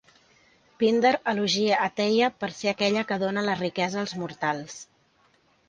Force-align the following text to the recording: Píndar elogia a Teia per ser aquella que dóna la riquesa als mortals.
Píndar 0.79 1.11
elogia 1.33 1.77
a 1.83 1.91
Teia 1.99 2.31
per 2.45 2.51
ser 2.61 2.71
aquella 2.73 3.05
que 3.13 3.21
dóna 3.27 3.47
la 3.51 3.61
riquesa 3.63 4.03
als 4.07 4.17
mortals. 4.25 4.83